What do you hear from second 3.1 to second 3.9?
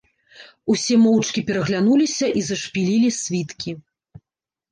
світкі.